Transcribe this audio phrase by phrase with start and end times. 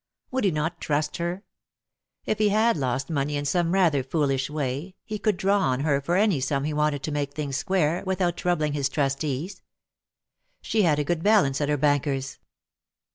[0.31, 1.43] Would he not trust her?
[2.25, 6.01] If he had lost money in some rather foolish way he could draw on her
[6.01, 9.61] for any sum he wanted to make things square, mthout troubling his trustees.
[10.59, 12.39] She had a good balance at her bankers.